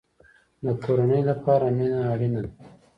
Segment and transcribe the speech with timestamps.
[0.63, 2.49] د کورنۍ لپاره مینه اړین ده